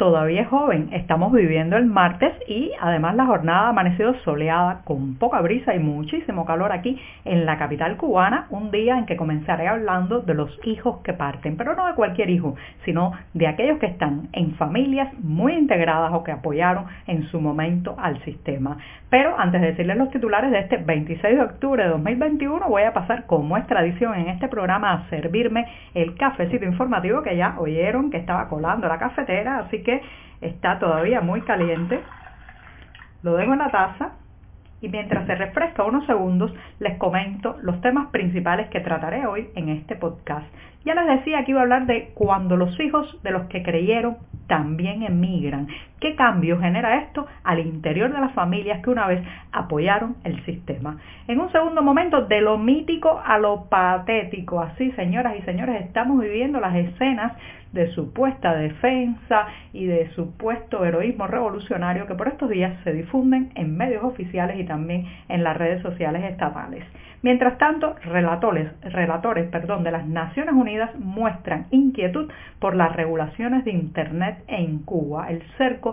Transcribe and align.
todavía 0.00 0.40
es 0.40 0.48
joven. 0.48 0.88
Estamos 0.92 1.30
viviendo 1.30 1.76
el 1.76 1.84
martes 1.84 2.32
y 2.48 2.72
además 2.80 3.16
la 3.16 3.26
jornada 3.26 3.66
ha 3.66 3.68
amanecido 3.68 4.14
soleada 4.24 4.80
con 4.84 5.16
poca 5.16 5.42
brisa 5.42 5.74
y 5.74 5.78
muchísimo 5.78 6.46
calor 6.46 6.72
aquí 6.72 6.98
en 7.26 7.44
la 7.44 7.58
capital 7.58 7.98
cubana, 7.98 8.46
un 8.48 8.70
día 8.70 8.96
en 8.96 9.04
que 9.04 9.18
comenzaré 9.18 9.68
hablando 9.68 10.20
de 10.20 10.32
los 10.32 10.58
hijos 10.64 11.02
que 11.04 11.12
parten, 11.12 11.58
pero 11.58 11.76
no 11.76 11.86
de 11.86 11.92
cualquier 11.92 12.30
hijo, 12.30 12.54
sino 12.86 13.12
de 13.34 13.46
aquellos 13.46 13.78
que 13.78 13.88
están 13.88 14.30
en 14.32 14.54
familias 14.54 15.12
muy 15.18 15.52
integradas 15.52 16.14
o 16.14 16.24
que 16.24 16.32
apoyaron 16.32 16.86
en 17.06 17.24
su 17.24 17.38
momento 17.38 17.94
al 17.98 18.24
sistema. 18.24 18.78
Pero 19.10 19.38
antes 19.38 19.60
de 19.60 19.66
decirles 19.66 19.98
los 19.98 20.10
titulares 20.10 20.50
de 20.50 20.60
este 20.60 20.78
26 20.78 21.36
de 21.36 21.42
octubre 21.42 21.82
de 21.82 21.90
2021, 21.90 22.68
voy 22.68 22.84
a 22.84 22.94
pasar, 22.94 23.26
como 23.26 23.58
es 23.58 23.66
tradición 23.66 24.14
en 24.14 24.28
este 24.28 24.48
programa, 24.48 24.92
a 24.92 25.10
servirme 25.10 25.66
el 25.92 26.14
cafecito 26.14 26.64
informativo 26.64 27.20
que 27.20 27.36
ya 27.36 27.56
oyeron 27.58 28.10
que 28.10 28.16
estaba 28.16 28.48
colando 28.48 28.88
la 28.88 28.98
cafetera, 28.98 29.58
así 29.58 29.82
que 29.82 29.89
está 30.40 30.78
todavía 30.78 31.20
muy 31.20 31.42
caliente. 31.42 32.00
Lo 33.22 33.36
dejo 33.36 33.52
en 33.52 33.58
la 33.58 33.70
taza 33.70 34.12
y 34.80 34.88
mientras 34.88 35.26
se 35.26 35.34
refresca 35.34 35.84
unos 35.84 36.06
segundos 36.06 36.52
les 36.78 36.96
comento 36.98 37.56
los 37.62 37.80
temas 37.80 38.08
principales 38.08 38.68
que 38.70 38.80
trataré 38.80 39.26
hoy 39.26 39.48
en 39.54 39.68
este 39.68 39.96
podcast. 39.96 40.46
Ya 40.84 40.94
les 40.94 41.18
decía 41.18 41.44
que 41.44 41.50
iba 41.50 41.60
a 41.60 41.64
hablar 41.64 41.86
de 41.86 42.12
cuando 42.14 42.56
los 42.56 42.78
hijos 42.80 43.22
de 43.22 43.30
los 43.30 43.46
que 43.48 43.62
creyeron 43.62 44.16
también 44.46 45.02
emigran. 45.02 45.68
¿Qué 46.00 46.16
cambio 46.16 46.58
genera 46.58 46.96
esto 47.02 47.26
al 47.44 47.58
interior 47.58 48.10
de 48.10 48.20
las 48.20 48.32
familias 48.32 48.82
que 48.82 48.88
una 48.88 49.06
vez 49.06 49.22
apoyaron 49.52 50.16
el 50.24 50.42
sistema? 50.46 50.98
En 51.28 51.38
un 51.40 51.52
segundo 51.52 51.82
momento, 51.82 52.22
de 52.22 52.40
lo 52.40 52.56
mítico 52.56 53.20
a 53.22 53.38
lo 53.38 53.66
patético. 53.68 54.60
Así, 54.60 54.92
señoras 54.92 55.34
y 55.38 55.42
señores, 55.42 55.82
estamos 55.82 56.18
viviendo 56.18 56.58
las 56.58 56.74
escenas 56.74 57.32
de 57.72 57.92
supuesta 57.92 58.54
defensa 58.54 59.46
y 59.74 59.86
de 59.86 60.10
supuesto 60.14 60.84
heroísmo 60.84 61.26
revolucionario 61.26 62.06
que 62.06 62.14
por 62.14 62.28
estos 62.28 62.48
días 62.48 62.82
se 62.82 62.92
difunden 62.92 63.52
en 63.54 63.76
medios 63.76 64.02
oficiales 64.02 64.58
y 64.58 64.64
también 64.64 65.06
en 65.28 65.44
las 65.44 65.56
redes 65.56 65.82
sociales 65.82 66.24
estatales. 66.24 66.84
Mientras 67.22 67.58
tanto, 67.58 67.96
relatores, 68.02 68.70
relatores 68.80 69.50
perdón, 69.50 69.84
de 69.84 69.90
las 69.90 70.06
Naciones 70.06 70.54
Unidas 70.54 70.90
muestran 70.98 71.66
inquietud 71.70 72.30
por 72.58 72.74
las 72.74 72.96
regulaciones 72.96 73.64
de 73.66 73.72
Internet 73.72 74.42
en 74.48 74.78
Cuba. 74.78 75.30
El 75.30 75.42
cerco 75.58 75.89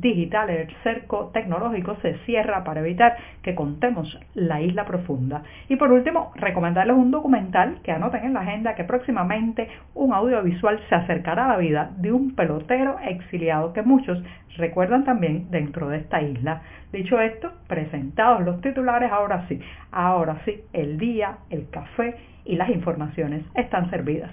digital, 0.00 0.50
el 0.50 0.68
cerco 0.82 1.30
tecnológico 1.32 1.96
se 2.02 2.14
cierra 2.24 2.64
para 2.64 2.80
evitar 2.80 3.16
que 3.42 3.54
contemos 3.54 4.18
la 4.34 4.60
isla 4.60 4.84
profunda. 4.84 5.42
Y 5.68 5.76
por 5.76 5.92
último, 5.92 6.32
recomendarles 6.36 6.96
un 6.96 7.10
documental 7.10 7.80
que 7.82 7.92
anoten 7.92 8.24
en 8.24 8.34
la 8.34 8.40
agenda 8.40 8.74
que 8.74 8.84
próximamente 8.84 9.68
un 9.94 10.12
audiovisual 10.12 10.80
se 10.88 10.94
acercará 10.94 11.44
a 11.46 11.48
la 11.48 11.56
vida 11.58 11.90
de 11.98 12.12
un 12.12 12.34
pelotero 12.34 12.98
exiliado 13.04 13.72
que 13.72 13.82
muchos 13.82 14.22
recuerdan 14.56 15.04
también 15.04 15.50
dentro 15.50 15.88
de 15.88 15.98
esta 15.98 16.22
isla. 16.22 16.62
Dicho 16.92 17.20
esto, 17.20 17.52
presentados 17.68 18.42
los 18.42 18.60
titulares, 18.60 19.10
ahora 19.12 19.46
sí, 19.48 19.60
ahora 19.92 20.40
sí, 20.44 20.60
el 20.72 20.98
día, 20.98 21.38
el 21.50 21.68
café 21.70 22.16
y 22.44 22.56
las 22.56 22.70
informaciones 22.70 23.44
están 23.54 23.90
servidas. 23.90 24.32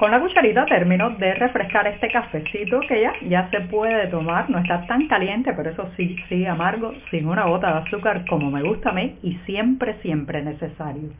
Con 0.00 0.10
la 0.10 0.18
cucharita 0.18 0.64
termino 0.64 1.10
de 1.10 1.34
refrescar 1.34 1.86
este 1.86 2.08
cafecito 2.08 2.80
que 2.88 3.02
ya, 3.02 3.12
ya 3.28 3.50
se 3.50 3.60
puede 3.60 4.06
tomar, 4.06 4.48
no 4.48 4.58
está 4.58 4.86
tan 4.86 5.06
caliente, 5.08 5.52
pero 5.52 5.68
eso 5.68 5.90
sí, 5.94 6.16
sí 6.26 6.46
amargo, 6.46 6.94
sin 7.10 7.28
una 7.28 7.44
gota 7.44 7.70
de 7.70 7.78
azúcar 7.80 8.24
como 8.26 8.50
me 8.50 8.62
gusta 8.62 8.88
a 8.88 8.92
mí 8.94 9.18
y 9.22 9.34
siempre, 9.44 10.00
siempre 10.00 10.40
necesario. 10.42 11.10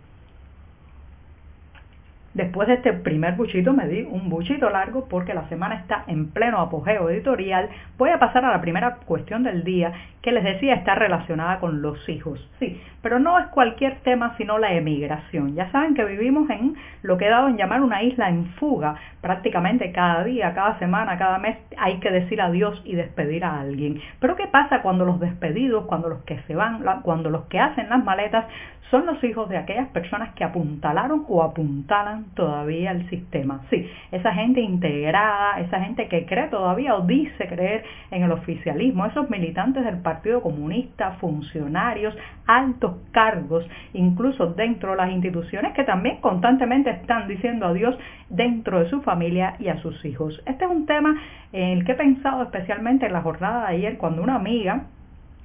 Después 2.33 2.69
de 2.69 2.75
este 2.75 2.93
primer 2.93 3.35
buchito 3.35 3.73
me 3.73 3.89
di 3.89 4.03
un 4.03 4.29
buchito 4.29 4.71
largo 4.71 5.07
porque 5.09 5.35
la 5.35 5.49
semana 5.49 5.75
está 5.75 6.05
en 6.07 6.31
pleno 6.31 6.61
apogeo 6.61 7.11
editorial. 7.11 7.69
Voy 7.99 8.11
a 8.11 8.21
pasar 8.21 8.45
a 8.45 8.53
la 8.53 8.61
primera 8.61 8.99
cuestión 9.05 9.43
del 9.43 9.65
día 9.65 9.93
que 10.23 10.31
les 10.31 10.45
decía 10.45 10.75
está 10.75 10.95
relacionada 10.95 11.59
con 11.59 11.83
los 11.83 12.09
hijos. 12.09 12.49
Sí, 12.61 12.81
pero 13.03 13.19
no 13.19 13.37
es 13.41 13.47
cualquier 13.47 13.97
tema 14.03 14.37
sino 14.37 14.59
la 14.59 14.75
emigración. 14.75 15.57
Ya 15.57 15.73
saben 15.73 15.95
que 15.95 16.05
vivimos 16.05 16.49
en 16.51 16.77
lo 17.03 17.19
que 17.19 17.27
he 17.27 17.31
dado 17.31 17.49
en 17.49 17.57
llamar 17.57 17.81
una 17.81 18.05
isla 18.05 18.29
en 18.29 18.47
fuga. 18.61 18.95
Prácticamente 19.21 19.91
cada 19.91 20.23
día, 20.23 20.55
cada 20.55 20.79
semana, 20.79 21.19
cada 21.19 21.39
mes 21.39 21.59
hay 21.79 21.99
que 21.99 22.13
decir 22.13 22.41
adiós 22.41 22.81
y 22.85 22.95
despedir 22.95 23.45
a 23.45 23.59
alguien. 23.59 24.01
Pero 24.21 24.37
¿qué 24.37 24.47
pasa 24.47 24.83
cuando 24.83 25.05
los 25.05 25.19
despedidos, 25.19 25.87
cuando 25.87 26.09
los 26.09 26.23
que 26.23 26.39
se 26.47 26.55
van, 26.55 26.85
cuando 27.03 27.29
los 27.29 27.47
que 27.47 27.59
hacen 27.59 27.89
las 27.89 28.05
maletas 28.05 28.45
son 28.91 29.07
los 29.07 29.23
hijos 29.23 29.49
de 29.49 29.57
aquellas 29.57 29.89
personas 29.89 30.35
que 30.35 30.45
apuntalaron 30.45 31.25
o 31.29 31.43
apuntalan 31.43 32.20
todavía 32.35 32.93
el 32.93 33.09
sistema. 33.09 33.63
Sí, 33.71 33.89
esa 34.13 34.33
gente 34.33 34.61
integrada, 34.61 35.61
esa 35.61 35.81
gente 35.81 36.09
que 36.09 36.27
cree 36.27 36.49
todavía 36.49 36.97
o 36.97 37.07
dice 37.07 37.47
creer 37.49 37.85
en 38.11 38.23
el 38.23 38.33
oficialismo, 38.33 39.07
esos 39.07 39.29
militantes 39.31 39.85
del 39.85 39.99
Partido 39.99 40.43
Comunista, 40.43 41.13
funcionarios, 41.21 42.17
altos 42.47 42.97
cargos, 43.13 43.69
incluso 43.93 44.47
dentro 44.55 44.93
de 44.93 44.97
las 44.97 45.11
instituciones 45.11 45.73
que 45.75 45.85
también 45.85 46.21
constantemente 46.21 46.91
están 46.91 47.29
diciendo 47.29 47.67
adiós 47.67 47.97
dentro 48.29 48.81
de 48.81 48.91
su 48.91 49.03
familia 49.03 49.57
y 49.59 49.69
a 49.69 49.79
sus 49.79 50.05
hijos. 50.05 50.43
Este 50.47 50.65
es 50.65 50.71
un 50.71 50.87
tema 50.87 51.15
en 51.53 51.79
el 51.79 51.85
que 51.85 51.93
he 51.93 51.97
pensado 51.97 52.43
especialmente 52.43 53.07
en 53.07 53.13
la 53.13 53.23
jornada 53.23 53.69
de 53.69 53.77
ayer 53.77 53.99
cuando 53.99 54.23
una 54.23 54.37
amiga 54.37 54.85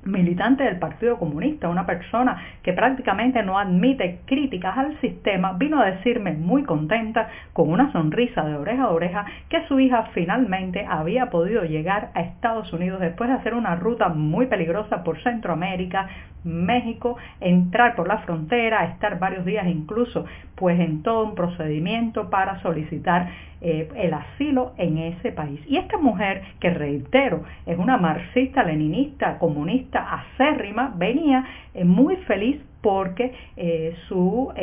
militante 0.06 0.64
del 0.64 0.80
Partido 0.80 1.18
Comunista, 1.18 1.68
una 1.68 1.86
persona 1.86 2.42
que 2.64 2.74
prácticamente 2.74 3.44
no 3.44 3.60
admite 3.60 4.22
críticas 4.26 4.78
al 4.78 5.00
sistema, 5.02 5.54
vino 5.54 5.82
a 5.82 5.86
decirme 5.86 6.34
muy 6.34 6.64
contenta, 6.64 7.28
con 7.54 7.70
una 7.70 7.92
sonrisa 7.92 8.46
de 8.46 8.56
oreja 8.56 8.84
a 8.84 8.90
oreja, 8.90 9.26
que 9.50 9.66
su 9.68 9.80
hija 9.80 10.10
finalmente 10.14 10.86
había 10.88 11.30
podido 11.30 11.64
llegar 11.64 12.12
a 12.14 12.22
Estados 12.22 12.72
Unidos 12.72 13.00
después 13.00 13.30
de 13.30 13.36
hacer 13.36 13.54
una 13.54 13.76
ruta 13.76 14.10
muy 14.10 14.46
peligrosa 14.46 15.04
por 15.04 15.22
Centroamérica, 15.24 16.08
México, 16.46 17.18
entrar 17.42 17.96
por 17.96 18.08
la 18.08 18.20
frontera, 18.20 18.86
estar 18.86 19.20
varios 19.20 19.46
días 19.46 19.68
incluso 19.68 20.26
pues 20.56 20.80
en 20.80 21.04
todo 21.04 21.26
un 21.26 21.36
procedimiento 21.36 22.30
para 22.30 22.62
solicitar 22.62 23.30
eh, 23.62 23.90
el 23.96 24.14
asilo 24.14 24.74
en 24.78 24.98
ese 24.98 25.32
país. 25.32 25.60
Y 25.68 25.78
esta 25.78 25.98
mujer, 25.98 26.44
que 26.60 26.70
reitero, 26.70 27.44
es 27.66 27.78
una 27.78 27.98
marxista, 27.98 28.64
leninista, 28.64 29.38
comunista 29.40 30.08
acérrima, 30.14 30.94
venía 30.96 31.46
eh, 31.74 31.84
muy 31.84 32.16
feliz 32.28 32.62
porque 32.86 33.34
eh, 33.58 33.96
su, 34.08 34.54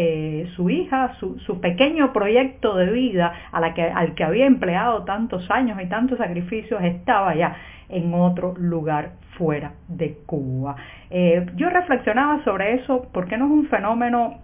su, 0.54 0.70
hija, 0.70 1.16
su, 1.18 1.40
su, 1.40 1.60
pequeño 1.60 2.12
proyecto 2.12 2.76
de 2.76 2.88
vida 2.92 3.32
a 3.50 3.58
la 3.58 3.74
que, 3.74 3.82
al 3.82 4.14
que 4.14 4.22
había 4.22 4.46
empleado 4.46 5.02
tantos 5.02 5.50
años 5.50 5.76
y 5.82 5.86
tantos 5.88 6.18
sacrificios 6.18 6.80
estaba 6.84 7.34
ya 7.34 7.56
en 7.88 8.14
otro 8.14 8.54
lugar 8.56 9.14
fuera 9.36 9.72
de 9.88 10.18
Cuba. 10.24 10.76
yo 11.56 11.68
reflexionaba 11.68 12.44
sobre 12.44 12.74
eso 12.74 13.08
porque 13.12 13.36
no 13.36 13.46
es 13.46 13.50
un 13.50 13.66
fenómeno 13.66 14.38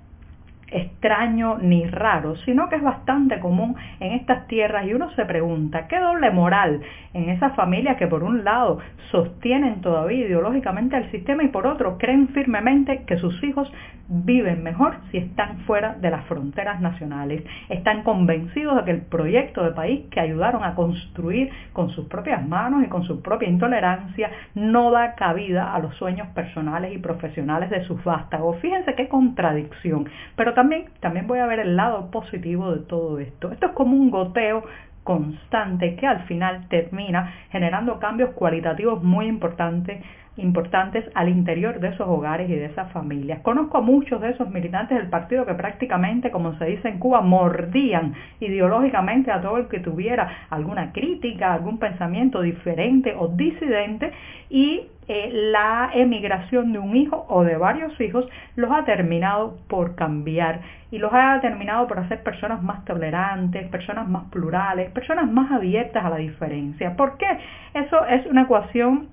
extraño 0.71 1.59
ni 1.59 1.87
raro, 1.87 2.37
sino 2.37 2.69
que 2.69 2.77
es 2.77 2.83
bastante 2.83 3.39
común 3.41 3.77
en 4.01 4.13
estas 4.13 4.47
tierras 4.47 4.87
y 4.87 4.95
uno 4.95 5.11
se 5.13 5.25
pregunta, 5.25 5.87
¿qué 5.89 5.99
doble 5.99 6.31
moral 6.31 6.81
en 7.15 7.31
esas 7.31 7.55
familias 7.55 7.97
que 7.97 8.07
por 8.07 8.23
un 8.23 8.45
lado 8.45 8.79
sostienen 9.11 9.81
todavía 9.81 10.27
ideológicamente 10.27 10.97
el 10.97 11.11
sistema 11.11 11.43
y 11.43 11.49
por 11.49 11.67
otro 11.67 11.99
creen 11.99 12.29
firmemente 12.29 13.05
que 13.07 13.17
sus 13.17 13.43
hijos 13.43 13.73
viven 14.11 14.63
mejor 14.63 14.97
si 15.11 15.19
están 15.19 15.59
fuera 15.61 15.95
de 15.95 16.11
las 16.11 16.25
fronteras 16.27 16.81
nacionales? 16.81 17.43
Están 17.69 18.03
convencidos 18.03 18.77
de 18.77 18.85
que 18.85 18.91
el 18.91 19.03
proyecto 19.03 19.65
de 19.65 19.73
país 19.73 20.07
que 20.11 20.21
ayudaron 20.21 20.65
a 20.65 20.75
construir 20.75 21.51
con 21.73 21.91
sus 21.91 22.07
propias 22.07 22.47
manos 22.47 22.85
y 22.85 22.89
con 22.89 23.05
su 23.05 23.23
propia 23.23 23.49
intolerancia 23.49 24.31
no 24.55 24.91
da 24.91 25.15
cabida 25.15 25.75
a 25.75 25.79
los 25.79 25.95
sueños 25.97 26.29
personales 26.29 26.95
y 26.95 26.99
profesionales 26.99 27.71
de 27.71 27.85
sus 27.85 28.03
vástagos. 28.05 28.59
Fíjense 28.61 28.95
qué 28.95 29.09
contradicción, 29.09 30.09
pero 30.37 30.55
también, 30.59 30.87
también 30.99 31.29
voy 31.29 31.39
a 31.39 31.47
ver 31.47 31.61
el 31.61 31.77
lado 31.77 32.11
positivo 32.11 32.73
de 32.73 32.81
todo 32.81 33.21
esto. 33.21 33.53
Esto 33.53 33.67
es 33.67 33.73
como 33.75 33.97
un 33.97 34.11
goteo 34.11 34.65
constante 35.05 35.95
que 35.95 36.05
al 36.05 36.25
final 36.25 36.67
termina 36.69 37.33
generando 37.53 38.01
cambios 38.01 38.31
cualitativos 38.31 39.01
muy 39.01 39.27
importantes 39.27 40.03
importantes 40.39 41.05
al 41.15 41.29
interior 41.29 41.81
de 41.81 41.89
esos 41.89 42.09
hogares 42.09 42.49
y 42.49 42.55
de 42.55 42.67
esas 42.67 42.91
familias. 42.93 43.41
Conozco 43.41 43.79
a 43.79 43.81
muchos 43.81 44.21
de 44.21 44.31
esos 44.31 44.49
militantes 44.51 44.97
del 44.97 45.09
partido 45.09 45.45
que 45.45 45.55
prácticamente, 45.55 46.31
como 46.31 46.57
se 46.59 46.65
dice 46.67 46.89
en 46.89 46.99
Cuba, 46.99 47.21
mordían 47.21 48.15
ideológicamente 48.41 49.31
a 49.31 49.41
todo 49.41 49.59
el 49.59 49.69
que 49.69 49.81
tuviera 49.81 50.47
alguna 50.51 50.93
crítica, 50.93 51.55
algún 51.55 51.79
pensamiento 51.79 52.41
diferente 52.41 53.15
o 53.19 53.29
disidente 53.29 54.13
y 54.49 54.87
eh, 55.09 55.31
la 55.33 55.91
emigración 55.95 56.73
de 56.73 56.79
un 56.79 56.95
hijo 56.95 57.25
o 57.29 57.43
de 57.43 57.57
varios 57.57 57.99
hijos 57.99 58.27
los 58.57 58.71
ha 58.71 58.85
terminado 58.85 59.57
por 59.67 59.95
cambiar 59.95 60.61
y 60.91 60.99
los 60.99 61.11
ha 61.13 61.41
terminado 61.41 61.87
por 61.87 61.99
hacer 61.99 62.23
personas 62.23 62.63
más 62.63 62.85
tolerantes, 62.85 63.69
personas 63.69 64.07
más 64.09 64.25
plurales, 64.31 64.91
personas 64.91 65.31
más 65.31 65.51
abiertas 65.51 66.05
a 66.05 66.11
la 66.11 66.17
diferencia. 66.17 66.95
¿Por 66.95 67.17
qué? 67.17 67.27
Eso 67.73 68.05
es 68.07 68.27
una 68.27 68.43
ecuación 68.43 69.09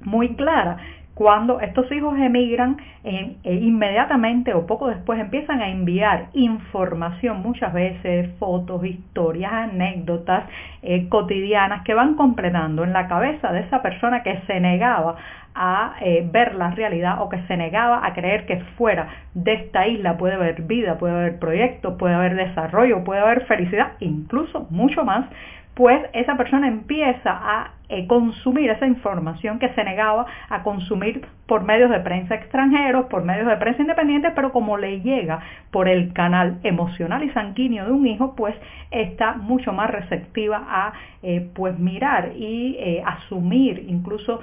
muy 0.00 0.34
clara. 0.34 0.78
Cuando 1.18 1.58
estos 1.60 1.90
hijos 1.90 2.16
emigran, 2.16 2.76
eh, 3.02 3.34
eh, 3.42 3.54
inmediatamente 3.54 4.54
o 4.54 4.68
poco 4.68 4.86
después 4.86 5.18
empiezan 5.18 5.60
a 5.60 5.68
enviar 5.68 6.26
información, 6.32 7.42
muchas 7.42 7.72
veces 7.72 8.30
fotos, 8.38 8.84
historias, 8.84 9.52
anécdotas 9.52 10.44
eh, 10.80 11.08
cotidianas 11.08 11.82
que 11.82 11.94
van 11.94 12.14
completando 12.14 12.84
en 12.84 12.92
la 12.92 13.08
cabeza 13.08 13.52
de 13.52 13.62
esa 13.62 13.82
persona 13.82 14.22
que 14.22 14.42
se 14.46 14.60
negaba 14.60 15.16
a 15.56 15.94
ver 16.30 16.54
la 16.54 16.70
realidad 16.70 17.20
o 17.20 17.28
que 17.28 17.42
se 17.48 17.56
negaba 17.56 18.06
a 18.06 18.14
creer 18.14 18.46
que 18.46 18.60
fuera 18.76 19.08
de 19.34 19.54
esta 19.54 19.88
isla 19.88 20.16
puede 20.16 20.34
haber 20.34 20.62
vida, 20.62 20.98
puede 20.98 21.14
haber 21.14 21.40
proyectos, 21.40 21.96
puede 21.98 22.14
haber 22.14 22.36
desarrollo, 22.36 23.02
puede 23.02 23.22
haber 23.22 23.44
felicidad, 23.46 23.94
incluso 23.98 24.68
mucho 24.70 25.04
más, 25.04 25.26
pues 25.74 26.00
esa 26.12 26.36
persona 26.36 26.68
empieza 26.68 27.30
a 27.32 27.72
eh, 27.88 28.06
consumir 28.06 28.70
esa 28.70 28.86
información 28.86 29.58
que 29.58 29.70
se 29.70 29.84
negaba 29.84 30.26
a 30.48 30.62
consumir 30.62 31.26
por 31.46 31.64
medios 31.64 31.90
de 31.90 32.00
prensa 32.00 32.34
extranjeros, 32.34 33.06
por 33.06 33.24
medios 33.24 33.46
de 33.46 33.56
prensa 33.56 33.80
independientes, 33.80 34.32
pero 34.34 34.52
como 34.52 34.76
le 34.76 35.00
llega 35.00 35.40
por 35.70 35.88
el 35.88 36.12
canal 36.12 36.58
emocional 36.62 37.24
y 37.24 37.30
sanguíneo 37.30 37.86
de 37.86 37.92
un 37.92 38.06
hijo, 38.06 38.34
pues 38.36 38.54
está 38.90 39.34
mucho 39.34 39.72
más 39.72 39.90
receptiva 39.90 40.62
a 40.68 40.92
eh, 41.22 41.48
pues 41.54 41.78
mirar 41.78 42.32
y 42.36 42.76
eh, 42.78 43.02
asumir, 43.04 43.86
incluso 43.88 44.40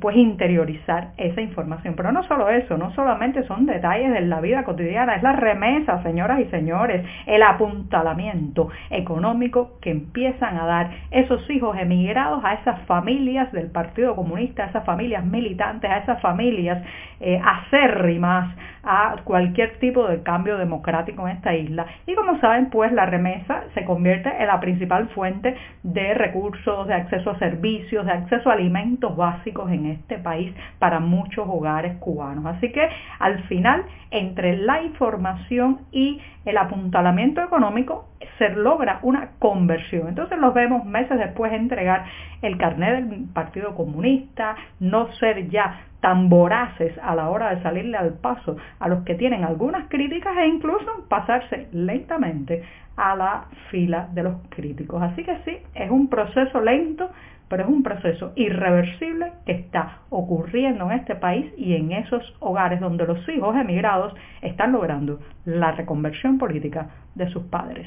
pues 0.00 0.16
interiorizar 0.16 1.10
esa 1.16 1.40
información. 1.40 1.94
Pero 1.96 2.12
no 2.12 2.22
solo 2.22 2.48
eso, 2.48 2.78
no 2.78 2.92
solamente 2.94 3.44
son 3.48 3.66
detalles 3.66 4.12
de 4.12 4.20
la 4.20 4.40
vida 4.40 4.62
cotidiana, 4.62 5.16
es 5.16 5.22
la 5.22 5.32
remesa, 5.32 6.00
señoras 6.04 6.38
y 6.40 6.44
señores, 6.44 7.04
el 7.26 7.42
apuntalamiento 7.42 8.68
económico 8.90 9.78
que 9.80 9.90
empiezan 9.90 10.56
a 10.56 10.66
dar 10.66 10.90
esos 11.10 11.48
hijos 11.50 11.76
emigrados 11.76 12.44
a 12.44 12.54
esas 12.54 12.83
familias 12.86 13.50
del 13.52 13.70
Partido 13.70 14.14
Comunista, 14.14 14.64
a 14.64 14.66
esas 14.66 14.84
familias 14.84 15.24
militantes, 15.24 15.90
a 15.90 15.98
esas 15.98 16.20
familias 16.20 16.82
eh, 17.20 17.40
acérrimas 17.44 18.54
a 18.82 19.16
cualquier 19.24 19.78
tipo 19.78 20.06
de 20.06 20.22
cambio 20.22 20.58
democrático 20.58 21.26
en 21.26 21.36
esta 21.36 21.54
isla. 21.54 21.86
Y 22.06 22.14
como 22.14 22.38
saben, 22.40 22.70
pues 22.70 22.92
la 22.92 23.06
remesa 23.06 23.64
se 23.74 23.84
convierte 23.84 24.30
en 24.38 24.46
la 24.46 24.60
principal 24.60 25.08
fuente 25.08 25.56
de 25.82 26.14
recursos, 26.14 26.86
de 26.86 26.94
acceso 26.94 27.30
a 27.30 27.38
servicios, 27.38 28.04
de 28.04 28.12
acceso 28.12 28.50
a 28.50 28.54
alimentos 28.54 29.16
básicos 29.16 29.70
en 29.70 29.86
este 29.86 30.18
país 30.18 30.54
para 30.78 31.00
muchos 31.00 31.46
hogares 31.48 31.96
cubanos. 31.98 32.44
Así 32.46 32.70
que 32.72 32.86
al 33.18 33.42
final, 33.44 33.84
entre 34.10 34.56
la 34.58 34.82
información 34.82 35.80
y 35.90 36.20
el 36.44 36.58
apuntalamiento 36.58 37.42
económico, 37.42 38.08
se 38.38 38.50
logra 38.50 38.98
una 39.02 39.30
conversión. 39.38 40.08
Entonces 40.08 40.38
los 40.38 40.54
vemos 40.54 40.84
meses 40.84 41.18
después 41.18 41.52
entregar 41.52 42.04
el 42.42 42.58
carnet 42.58 43.04
del 43.04 43.24
Partido 43.32 43.74
Comunista, 43.74 44.56
no 44.80 45.12
ser 45.14 45.48
ya 45.48 45.80
tan 46.00 46.28
voraces 46.28 46.92
a 47.02 47.14
la 47.14 47.30
hora 47.30 47.54
de 47.54 47.62
salirle 47.62 47.96
al 47.96 48.12
paso 48.14 48.56
a 48.78 48.88
los 48.88 49.04
que 49.04 49.14
tienen 49.14 49.42
algunas 49.42 49.88
críticas 49.88 50.36
e 50.36 50.46
incluso 50.46 51.06
pasarse 51.08 51.68
lentamente 51.72 52.62
a 52.96 53.16
la 53.16 53.44
fila 53.70 54.08
de 54.12 54.22
los 54.22 54.34
críticos. 54.50 55.02
Así 55.02 55.24
que 55.24 55.38
sí, 55.44 55.56
es 55.74 55.90
un 55.90 56.08
proceso 56.08 56.60
lento, 56.60 57.10
pero 57.48 57.64
es 57.64 57.68
un 57.68 57.82
proceso 57.82 58.32
irreversible 58.36 59.32
que 59.46 59.52
está 59.52 60.00
ocurriendo 60.10 60.90
en 60.90 60.98
este 60.98 61.14
país 61.14 61.52
y 61.56 61.74
en 61.74 61.92
esos 61.92 62.22
hogares 62.40 62.80
donde 62.80 63.06
los 63.06 63.26
hijos 63.28 63.56
emigrados 63.56 64.14
están 64.42 64.72
logrando 64.72 65.20
la 65.44 65.72
reconversión 65.72 66.38
política 66.38 66.88
de 67.14 67.28
sus 67.30 67.44
padres. 67.44 67.86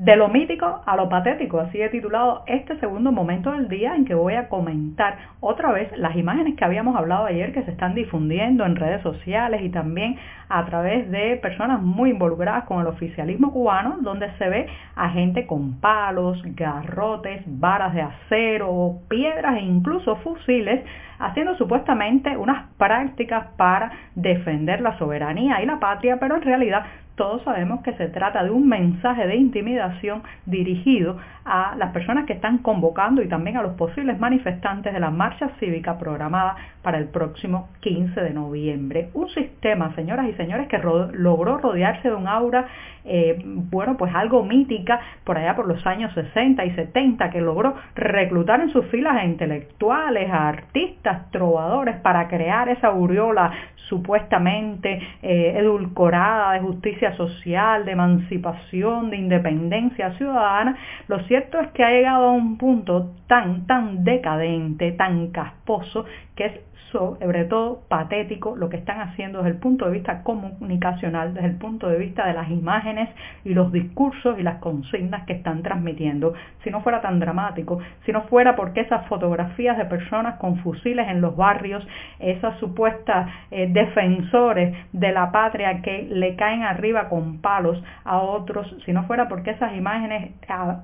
De 0.00 0.14
lo 0.14 0.28
mítico 0.28 0.80
a 0.86 0.94
lo 0.94 1.08
patético, 1.08 1.58
así 1.58 1.82
he 1.82 1.88
titulado 1.88 2.44
este 2.46 2.78
segundo 2.78 3.10
momento 3.10 3.50
del 3.50 3.68
día 3.68 3.96
en 3.96 4.04
que 4.04 4.14
voy 4.14 4.34
a 4.34 4.48
comentar 4.48 5.18
otra 5.40 5.72
vez 5.72 5.90
las 5.98 6.14
imágenes 6.14 6.54
que 6.54 6.64
habíamos 6.64 6.94
hablado 6.94 7.26
ayer 7.26 7.52
que 7.52 7.64
se 7.64 7.72
están 7.72 7.96
difundiendo 7.96 8.64
en 8.64 8.76
redes 8.76 9.02
sociales 9.02 9.60
y 9.60 9.70
también 9.70 10.14
a 10.48 10.64
través 10.66 11.10
de 11.10 11.34
personas 11.42 11.82
muy 11.82 12.10
involucradas 12.10 12.62
con 12.66 12.80
el 12.80 12.86
oficialismo 12.86 13.52
cubano, 13.52 13.96
donde 14.00 14.30
se 14.38 14.48
ve 14.48 14.68
a 14.94 15.10
gente 15.10 15.48
con 15.48 15.80
palos, 15.80 16.40
garrotes, 16.54 17.42
varas 17.46 17.92
de 17.92 18.02
acero, 18.02 19.00
piedras 19.08 19.56
e 19.56 19.62
incluso 19.62 20.14
fusiles 20.18 20.80
haciendo 21.18 21.56
supuestamente 21.56 22.36
unas 22.36 22.68
prácticas 22.78 23.48
para 23.56 23.90
defender 24.14 24.80
la 24.80 24.96
soberanía 24.96 25.60
y 25.60 25.66
la 25.66 25.80
patria, 25.80 26.18
pero 26.20 26.36
en 26.36 26.42
realidad 26.42 26.84
todos 27.18 27.42
sabemos 27.42 27.82
que 27.82 27.92
se 27.94 28.08
trata 28.08 28.44
de 28.44 28.50
un 28.50 28.68
mensaje 28.68 29.26
de 29.26 29.34
intimidación 29.36 30.22
dirigido 30.46 31.18
a 31.44 31.74
las 31.76 31.92
personas 31.92 32.26
que 32.26 32.32
están 32.32 32.58
convocando 32.58 33.20
y 33.22 33.28
también 33.28 33.56
a 33.56 33.62
los 33.62 33.74
posibles 33.74 34.18
manifestantes 34.20 34.92
de 34.92 35.00
la 35.00 35.10
marcha 35.10 35.50
cívica 35.58 35.98
programada 35.98 36.54
para 36.82 36.96
el 36.96 37.06
próximo 37.06 37.68
15 37.80 38.20
de 38.20 38.30
noviembre. 38.30 39.10
Un 39.14 39.28
sistema, 39.30 39.94
señoras 39.96 40.26
y 40.28 40.34
señores, 40.34 40.68
que 40.68 40.78
logró 40.78 41.58
rodearse 41.58 42.08
de 42.08 42.14
un 42.14 42.28
aura, 42.28 42.68
eh, 43.08 43.42
bueno, 43.44 43.96
pues 43.96 44.14
algo 44.14 44.44
mítica 44.44 45.00
por 45.24 45.38
allá 45.38 45.56
por 45.56 45.66
los 45.66 45.84
años 45.86 46.12
60 46.14 46.64
y 46.64 46.70
70, 46.72 47.30
que 47.30 47.40
logró 47.40 47.74
reclutar 47.94 48.60
en 48.60 48.70
sus 48.70 48.86
filas 48.86 49.16
a 49.16 49.24
intelectuales, 49.24 50.30
a 50.30 50.48
artistas, 50.48 51.30
trovadores, 51.30 51.96
para 51.96 52.28
crear 52.28 52.68
esa 52.68 52.88
aureola 52.88 53.50
supuestamente 53.88 55.00
eh, 55.22 55.54
edulcorada 55.56 56.52
de 56.52 56.60
justicia 56.60 57.16
social, 57.16 57.84
de 57.84 57.92
emancipación, 57.92 59.10
de 59.10 59.16
independencia 59.16 60.12
ciudadana, 60.12 60.76
lo 61.08 61.20
cierto 61.20 61.58
es 61.60 61.68
que 61.68 61.84
ha 61.84 61.90
llegado 61.90 62.28
a 62.28 62.32
un 62.32 62.58
punto 62.58 63.12
tan, 63.26 63.66
tan 63.66 64.04
decadente, 64.04 64.92
tan 64.92 65.28
casposo, 65.28 66.04
que 66.36 66.46
es 66.46 66.67
sobre 66.92 67.44
todo 67.44 67.82
patético 67.88 68.56
lo 68.56 68.68
que 68.68 68.78
están 68.78 69.00
haciendo 69.00 69.38
desde 69.38 69.50
el 69.50 69.58
punto 69.58 69.86
de 69.86 69.92
vista 69.92 70.22
comunicacional, 70.22 71.34
desde 71.34 71.48
el 71.48 71.56
punto 71.56 71.88
de 71.88 71.98
vista 71.98 72.26
de 72.26 72.32
las 72.32 72.50
imágenes 72.50 73.08
y 73.44 73.54
los 73.54 73.72
discursos 73.72 74.38
y 74.38 74.42
las 74.42 74.56
consignas 74.56 75.24
que 75.26 75.34
están 75.34 75.62
transmitiendo. 75.62 76.32
Si 76.64 76.70
no 76.70 76.80
fuera 76.80 77.00
tan 77.00 77.20
dramático, 77.20 77.78
si 78.06 78.12
no 78.12 78.22
fuera 78.22 78.56
porque 78.56 78.80
esas 78.80 79.06
fotografías 79.06 79.76
de 79.76 79.84
personas 79.84 80.36
con 80.38 80.58
fusiles 80.58 81.08
en 81.08 81.20
los 81.20 81.36
barrios, 81.36 81.86
esas 82.18 82.58
supuestas 82.58 83.28
eh, 83.50 83.68
defensores 83.70 84.76
de 84.92 85.12
la 85.12 85.30
patria 85.30 85.82
que 85.82 86.08
le 86.10 86.36
caen 86.36 86.62
arriba 86.62 87.08
con 87.08 87.38
palos 87.40 87.82
a 88.04 88.18
otros, 88.18 88.74
si 88.84 88.92
no 88.92 89.04
fuera 89.04 89.28
porque 89.28 89.50
esas 89.50 89.74
imágenes 89.74 90.32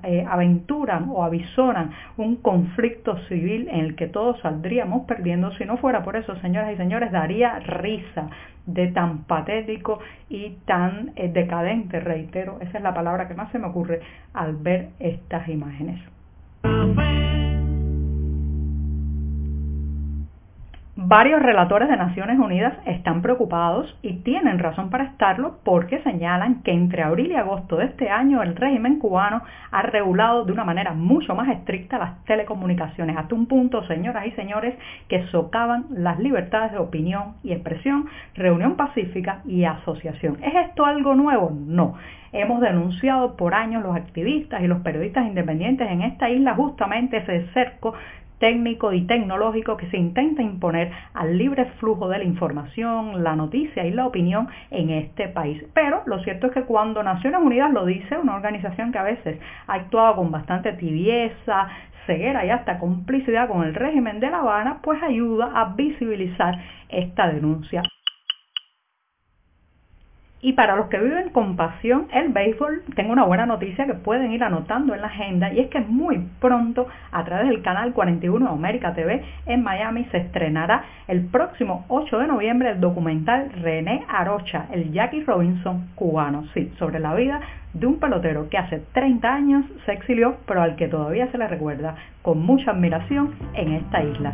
eh, 0.03 0.25
aventuran 0.29 1.07
o 1.09 1.23
avisoran 1.23 1.91
un 2.17 2.37
conflicto 2.37 3.17
civil 3.27 3.67
en 3.71 3.79
el 3.79 3.95
que 3.95 4.07
todos 4.07 4.39
saldríamos 4.41 5.05
perdiendo, 5.05 5.51
si 5.53 5.65
no 5.65 5.77
fuera 5.85 6.03
por 6.03 6.15
eso, 6.15 6.35
señoras 6.37 6.73
y 6.73 6.77
señores, 6.77 7.11
daría 7.11 7.59
risa 7.59 8.27
de 8.65 8.87
tan 8.87 9.19
patético 9.25 9.99
y 10.29 10.57
tan 10.65 11.11
eh, 11.15 11.29
decadente, 11.31 11.99
reitero, 11.99 12.57
esa 12.59 12.79
es 12.79 12.83
la 12.83 12.95
palabra 12.95 13.27
que 13.27 13.35
más 13.35 13.51
se 13.51 13.59
me 13.59 13.67
ocurre 13.67 14.01
al 14.33 14.55
ver 14.55 14.89
estas 14.97 15.47
imágenes. 15.47 16.01
Varios 20.97 21.41
relatores 21.41 21.89
de 21.89 21.97
Naciones 21.97 22.39
Unidas 22.39 22.73
están 22.85 23.21
preocupados 23.21 23.93
y 24.01 24.13
tienen 24.19 24.59
razón 24.59 24.89
para 24.89 25.03
estarlo 25.03 25.57
porque 25.65 26.01
señalan 26.03 26.63
que 26.63 26.71
entre 26.71 27.03
abril 27.03 27.33
y 27.33 27.35
agosto 27.35 27.75
de 27.75 27.87
este 27.87 28.09
año 28.09 28.41
el 28.41 28.55
régimen 28.55 28.97
cubano 28.99 29.41
ha 29.71 29.81
regulado 29.81 30.45
de 30.45 30.53
una 30.53 30.63
manera 30.63 30.93
mucho 30.93 31.35
más 31.35 31.49
estricta 31.49 31.97
las 31.97 32.23
telecomunicaciones, 32.23 33.17
hasta 33.17 33.35
un 33.35 33.45
punto, 33.45 33.85
señoras 33.87 34.25
y 34.25 34.31
señores, 34.31 34.73
que 35.09 35.27
socavan 35.27 35.87
las 35.89 36.17
libertades 36.17 36.71
de 36.71 36.77
opinión 36.77 37.33
y 37.43 37.51
expresión, 37.51 38.05
reunión 38.33 38.77
pacífica 38.77 39.41
y 39.43 39.65
asociación. 39.65 40.37
¿Es 40.41 40.55
esto 40.69 40.85
algo 40.85 41.13
nuevo? 41.13 41.51
No. 41.53 41.95
Hemos 42.31 42.61
denunciado 42.61 43.35
por 43.35 43.53
años 43.53 43.83
los 43.83 43.95
activistas 43.97 44.61
y 44.61 44.67
los 44.67 44.79
periodistas 44.79 45.25
independientes 45.25 45.89
en 45.89 46.03
esta 46.03 46.29
isla 46.29 46.53
justamente 46.53 47.17
ese 47.17 47.47
cerco 47.53 47.93
técnico 48.39 48.93
y 48.93 49.01
tecnológico 49.01 49.77
que 49.77 49.89
se 49.89 49.97
intenta 49.97 50.41
imponer 50.41 50.91
al 51.13 51.37
libre 51.37 51.65
flujo 51.79 52.09
de 52.09 52.19
la 52.19 52.23
información, 52.23 53.23
la 53.23 53.35
noticia 53.35 53.85
y 53.85 53.91
la 53.91 54.07
opinión 54.07 54.47
en 54.71 54.89
este 54.89 55.27
país. 55.27 55.63
Pero 55.73 56.01
lo 56.05 56.19
cierto 56.23 56.47
es 56.47 56.53
que 56.53 56.63
cuando 56.63 57.03
Naciones 57.03 57.41
Unidas 57.41 57.71
lo 57.71 57.85
dice, 57.85 58.17
una 58.17 58.35
organización 58.35 58.91
que 58.91 58.99
a 58.99 59.03
veces 59.03 59.39
ha 59.67 59.73
actuado 59.73 60.15
con 60.17 60.31
bastante 60.31 60.73
tibieza, 60.73 61.69
ceguera 62.05 62.45
y 62.45 62.49
hasta 62.49 62.79
complicidad 62.79 63.47
con 63.47 63.63
el 63.63 63.73
régimen 63.73 64.19
de 64.19 64.29
La 64.29 64.39
Habana, 64.39 64.79
pues 64.81 65.01
ayuda 65.01 65.51
a 65.55 65.73
visibilizar 65.75 66.55
esta 66.89 67.27
denuncia. 67.27 67.81
Y 70.41 70.53
para 70.53 70.75
los 70.75 70.89
que 70.89 70.99
viven 70.99 71.29
con 71.29 71.55
pasión 71.55 72.07
el 72.13 72.29
béisbol, 72.29 72.83
tengo 72.95 73.13
una 73.13 73.23
buena 73.23 73.45
noticia 73.45 73.85
que 73.85 73.93
pueden 73.93 74.31
ir 74.31 74.43
anotando 74.43 74.93
en 74.93 75.01
la 75.01 75.07
agenda 75.07 75.51
y 75.51 75.59
es 75.59 75.69
que 75.69 75.79
muy 75.79 76.27
pronto 76.39 76.87
a 77.11 77.23
través 77.23 77.47
del 77.47 77.61
canal 77.61 77.93
41 77.93 78.45
de 78.45 78.51
América 78.51 78.93
TV 78.93 79.23
en 79.45 79.63
Miami 79.63 80.05
se 80.11 80.17
estrenará 80.17 80.83
el 81.07 81.25
próximo 81.25 81.85
8 81.87 82.19
de 82.19 82.27
noviembre 82.27 82.69
el 82.69 82.79
documental 82.79 83.49
René 83.61 84.03
Arocha, 84.07 84.67
el 84.71 84.91
Jackie 84.91 85.23
Robinson 85.23 85.87
cubano, 85.95 86.45
sí, 86.53 86.71
sobre 86.77 86.99
la 86.99 87.15
vida 87.15 87.39
de 87.73 87.87
un 87.87 87.99
pelotero 87.99 88.49
que 88.49 88.57
hace 88.57 88.83
30 88.93 89.33
años 89.33 89.65
se 89.85 89.93
exilió 89.93 90.37
pero 90.45 90.61
al 90.61 90.75
que 90.75 90.87
todavía 90.87 91.31
se 91.31 91.37
le 91.37 91.47
recuerda 91.47 91.95
con 92.21 92.45
mucha 92.45 92.71
admiración 92.71 93.33
en 93.53 93.73
esta 93.73 94.03
isla. 94.03 94.33